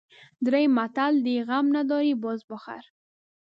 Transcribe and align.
دري 0.45 0.65
متل 0.77 1.13
دی: 1.25 1.35
غم 1.47 1.65
نداری 1.77 2.13
بز 2.21 2.39
بخر. 2.51 2.83